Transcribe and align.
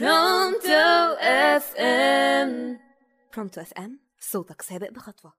برونتو 0.00 1.16
اف 1.20 1.76
ام 1.76 2.78
برونتو 3.36 3.60
اف 3.60 3.72
ام 3.72 4.00
صوتك 4.20 4.62
سابق 4.62 4.90
بخطوة. 4.90 5.32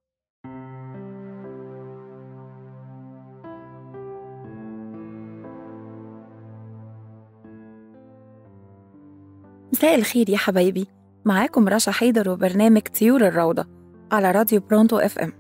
مساء 9.73 9.95
الخير 9.95 10.29
يا 10.29 10.37
حبايبي. 10.37 10.87
معاكم 11.25 11.67
رشا 11.67 11.91
حيدر 11.91 12.29
وبرنامج 12.29 12.81
طيور 12.81 13.27
الروضة 13.27 13.65
على 14.11 14.31
راديو 14.31 14.59
برونتو 14.59 14.97
اف 14.97 15.19
ام 15.19 15.33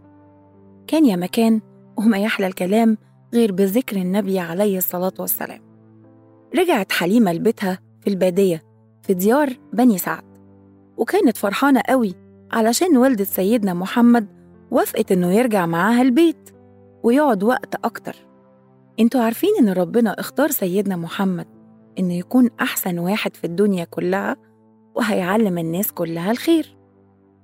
كان 0.87 1.05
يا 1.05 1.15
مكان 1.15 1.61
وما 1.97 2.17
يحلى 2.17 2.47
الكلام 2.47 2.97
غير 3.33 3.51
بذكر 3.51 3.95
النبي 3.95 4.39
عليه 4.39 4.77
الصلاة 4.77 5.13
والسلام. 5.19 5.61
رجعت 6.55 6.91
حليمة 6.91 7.33
لبيتها 7.33 7.79
في 8.01 8.09
البادية 8.09 8.72
في 9.03 9.13
ديار 9.13 9.49
بني 9.73 9.97
سعد. 9.97 10.23
وكانت 10.97 11.37
فرحانة 11.37 11.81
قوي 11.89 12.15
علشان 12.51 12.97
والدة 12.97 13.23
سيدنا 13.23 13.73
محمد 13.73 14.27
وافقت 14.71 15.11
إنه 15.11 15.31
يرجع 15.33 15.65
معاها 15.65 16.01
البيت 16.01 16.49
ويقعد 17.03 17.43
وقت 17.43 17.75
أكتر. 17.75 18.15
أنتوا 18.99 19.21
عارفين 19.21 19.49
إن 19.59 19.69
ربنا 19.69 20.19
اختار 20.19 20.51
سيدنا 20.51 20.95
محمد 20.95 21.47
إنه 21.99 22.13
يكون 22.13 22.49
أحسن 22.61 22.99
واحد 22.99 23.35
في 23.35 23.43
الدنيا 23.43 23.83
كلها 23.85 24.35
وهيعلم 24.95 25.57
الناس 25.57 25.91
كلها 25.91 26.31
الخير. 26.31 26.75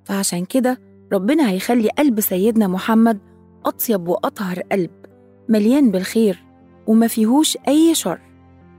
فعشان 0.04 0.44
كده 0.44 0.78
ربنا 1.12 1.50
هيخلي 1.50 1.88
قلب 1.88 2.20
سيدنا 2.20 2.66
محمد 2.68 3.18
أطيب 3.64 4.08
وأطهر 4.08 4.60
قلب 4.72 4.90
مليان 5.48 5.90
بالخير 5.90 6.44
وما 6.86 7.06
فيهوش 7.06 7.58
أي 7.68 7.94
شر. 7.94 8.20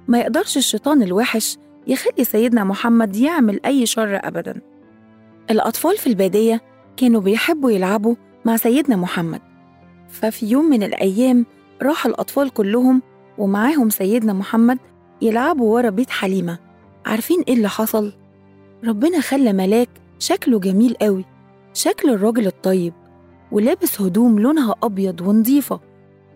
ما 0.08 0.20
يقدرش 0.20 0.58
الشيطان 0.58 1.04
الوحش 1.04 1.58
يخلي 1.88 2.24
سيدنا 2.24 2.64
محمد 2.64 3.16
يعمل 3.16 3.60
أي 3.66 3.86
شر 3.86 4.20
أبدا. 4.24 4.62
الأطفال 5.52 5.98
في 5.98 6.08
البادية 6.08 6.62
كانوا 6.98 7.22
بيحبوا 7.22 7.72
يلعبوا 7.72 8.16
مع 8.46 8.58
سيدنا 8.58 8.96
محمد. 8.96 9.42
ففي 10.10 10.46
يوم 10.46 10.66
من 10.66 10.84
الأيام 10.84 11.46
راح 11.82 12.06
الأطفال 12.06 12.50
كلهم 12.50 13.02
ومعاهم 13.38 13.90
سيدنا 13.90 14.34
محمد 14.34 14.78
يلعبوا 15.22 15.74
ورا 15.74 15.90
بيت 15.90 16.10
حليمة. 16.10 16.60
عارفين 17.06 17.42
إيه 17.48 17.54
اللي 17.54 17.70
حصل؟ 17.70 18.14
ربنا 18.84 19.20
خلى 19.22 19.54
ملاك 19.54 19.90
شكله 20.20 20.60
جميل 20.60 20.94
قوي 21.02 21.26
شكل 21.74 22.10
الراجل 22.10 22.48
الطيب 22.48 22.94
ولابس 23.52 24.02
هدوم 24.02 24.40
لونها 24.40 24.76
أبيض 24.84 25.22
ونظيفة 25.22 25.80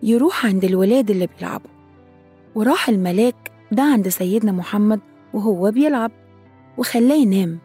يروح 0.02 0.46
عند 0.46 0.64
الولاد 0.64 1.10
اللي 1.10 1.28
بيلعبوا. 1.38 1.70
وراح 2.54 2.88
الملاك 2.88 3.52
ده 3.72 3.82
عند 3.82 4.08
سيدنا 4.08 4.52
محمد 4.52 5.00
وهو 5.36 5.70
بيلعب 5.70 6.10
وخلاه 6.78 7.14
ينام 7.16 7.58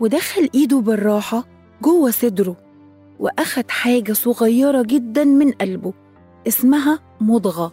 ودخل 0.00 0.48
إيده 0.54 0.80
بالراحة 0.80 1.44
جوه 1.82 2.10
صدره 2.10 2.56
وأخد 3.18 3.70
حاجة 3.70 4.12
صغيرة 4.12 4.82
جدا 4.82 5.24
من 5.24 5.52
قلبه 5.52 5.92
اسمها 6.48 6.98
مضغة 7.20 7.72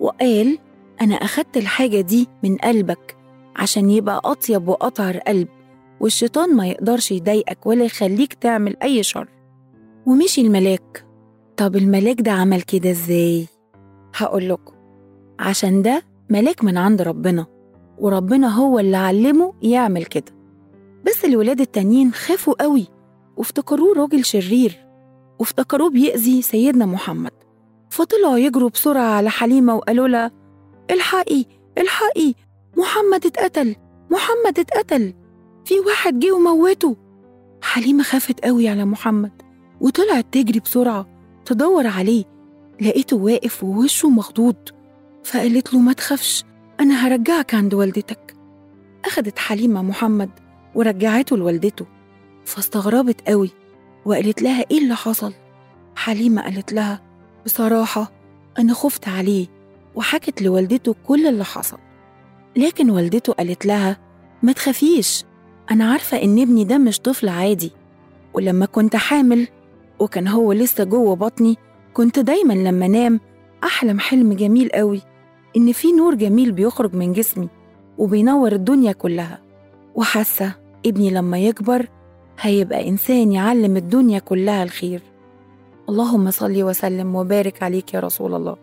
وقال 0.00 0.58
أنا 1.00 1.14
أخدت 1.14 1.56
الحاجة 1.56 2.00
دي 2.00 2.28
من 2.44 2.56
قلبك 2.56 3.16
عشان 3.56 3.90
يبقى 3.90 4.20
أطيب 4.24 4.68
وأطهر 4.68 5.18
قلب 5.18 5.48
والشيطان 6.00 6.56
ما 6.56 6.66
يقدرش 6.66 7.12
يضايقك 7.12 7.66
ولا 7.66 7.84
يخليك 7.84 8.34
تعمل 8.34 8.76
أي 8.82 9.02
شر. 9.02 9.28
ومشي 10.06 10.40
الملاك. 10.40 11.04
طب 11.56 11.76
الملاك 11.76 12.20
ده 12.20 12.30
عمل 12.32 12.62
كده 12.62 12.90
إزاي؟ 12.90 13.46
هقول 14.16 14.48
لكم. 14.48 14.72
عشان 15.38 15.82
ده 15.82 16.02
ملاك 16.30 16.64
من 16.64 16.76
عند 16.78 17.02
ربنا. 17.02 17.46
وربنا 17.98 18.48
هو 18.48 18.78
اللي 18.78 18.96
علمه 18.96 19.54
يعمل 19.62 20.04
كده. 20.04 20.32
بس 21.06 21.24
الولاد 21.24 21.60
التانيين 21.60 22.12
خافوا 22.12 22.62
قوي 22.62 22.86
وافتكروه 23.36 23.94
راجل 23.96 24.24
شرير 24.24 24.86
وافتكروه 25.38 25.90
بيأذي 25.90 26.42
سيدنا 26.42 26.86
محمد. 26.86 27.30
فطلعوا 27.90 28.38
يجروا 28.38 28.68
بسرعة 28.70 29.02
على 29.16 29.30
حليمة 29.30 29.74
وقالوا 29.76 30.08
لها 30.08 30.30
الحقي 30.90 31.44
الحقي 31.78 32.34
محمد 32.76 33.26
اتقتل 33.26 33.76
محمد 34.10 34.58
اتقتل 34.58 35.14
في 35.64 35.80
واحد 35.80 36.18
جه 36.18 36.32
وموته. 36.32 36.96
حليمة 37.62 38.02
خافت 38.02 38.44
قوي 38.44 38.68
على 38.68 38.84
محمد 38.84 39.32
وطلعت 39.80 40.26
تجري 40.32 40.60
بسرعة 40.60 41.06
تدور 41.44 41.86
عليه 41.86 42.24
لقيته 42.80 43.16
واقف 43.16 43.64
ووشه 43.64 44.08
مخضوض 44.10 44.56
فقالت 45.24 45.74
له 45.74 45.80
ما 45.80 45.92
تخافش 45.92 46.44
أنا 46.82 47.06
هرجعك 47.06 47.54
عند 47.54 47.74
والدتك. 47.74 48.34
أخدت 49.04 49.38
حليمة 49.38 49.82
محمد 49.82 50.30
ورجعته 50.74 51.36
لوالدته 51.36 51.86
فاستغربت 52.44 53.28
قوي 53.28 53.50
وقالت 54.04 54.42
لها 54.42 54.64
إيه 54.70 54.78
اللي 54.78 54.96
حصل؟ 54.96 55.32
حليمة 55.96 56.42
قالت 56.42 56.72
لها 56.72 57.02
بصراحة 57.44 58.12
أنا 58.58 58.74
خفت 58.74 59.08
عليه 59.08 59.46
وحكت 59.94 60.42
لوالدته 60.42 60.94
كل 61.06 61.26
اللي 61.26 61.44
حصل 61.44 61.78
لكن 62.56 62.90
والدته 62.90 63.32
قالت 63.32 63.66
لها 63.66 63.96
ما 64.42 64.52
تخافيش 64.52 65.24
أنا 65.70 65.92
عارفة 65.92 66.22
إن 66.22 66.38
ابني 66.38 66.64
ده 66.64 66.78
مش 66.78 67.00
طفل 67.00 67.28
عادي 67.28 67.72
ولما 68.34 68.66
كنت 68.66 68.96
حامل 68.96 69.48
وكان 69.98 70.28
هو 70.28 70.52
لسه 70.52 70.84
جوه 70.84 71.16
بطني 71.16 71.56
كنت 71.94 72.18
دايما 72.18 72.52
لما 72.52 72.88
نام 72.88 73.20
أحلم 73.64 74.00
حلم 74.00 74.32
جميل 74.32 74.68
قوي 74.74 75.00
إن 75.56 75.72
في 75.72 75.92
نور 75.92 76.14
جميل 76.14 76.52
بيخرج 76.52 76.94
من 76.94 77.12
جسمي 77.12 77.48
وبينور 77.98 78.52
الدنيا 78.52 78.92
كلها. 78.92 79.38
وحاسة 79.94 80.54
ابني 80.86 81.10
لما 81.10 81.38
يكبر 81.38 81.88
هيبقى 82.40 82.88
إنسان 82.88 83.32
يعلم 83.32 83.76
الدنيا 83.76 84.18
كلها 84.18 84.62
الخير. 84.62 85.02
اللهم 85.88 86.30
صل 86.30 86.62
وسلم 86.62 87.14
وبارك 87.14 87.62
عليك 87.62 87.94
يا 87.94 88.00
رسول 88.00 88.34
الله. 88.34 88.56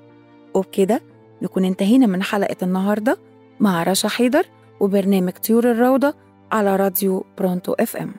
وبكده 0.53 1.01
نكون 1.41 1.65
انتهينا 1.65 2.05
من 2.05 2.23
حلقة 2.23 2.55
النهاردة 2.63 3.17
مع 3.59 3.83
رشا 3.83 4.09
حيدر 4.09 4.45
وبرنامج 4.79 5.31
طيور 5.31 5.71
الروضة 5.71 6.13
على 6.51 6.75
راديو 6.75 7.25
برونتو 7.37 7.73
إف 7.73 7.97
إم. 7.97 8.11